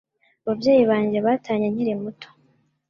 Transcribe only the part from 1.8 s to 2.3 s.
muto